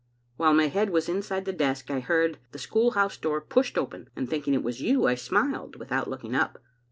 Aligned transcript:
While 0.35 0.55
my 0.55 0.65
head 0.65 0.89
was 0.89 1.07
inside 1.07 1.45
the 1.45 1.53
desk 1.53 1.91
I 1.91 1.99
heard 1.99 2.39
the 2.53 2.57
school 2.57 2.93
house 2.97 3.17
door 3.17 3.39
pushed 3.39 3.77
open, 3.77 4.09
and 4.15 4.27
thinking 4.27 4.55
it 4.55 4.63
was 4.63 4.81
you 4.81 5.05
I 5.05 5.13
smiled, 5.13 5.75
without 5.75 6.09
looking 6.09 6.33
up. 6.33 6.57